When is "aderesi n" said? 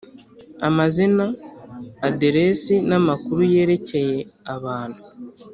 2.07-2.91